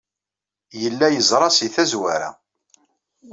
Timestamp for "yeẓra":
1.09-1.49